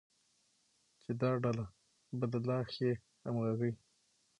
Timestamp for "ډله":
1.43-1.65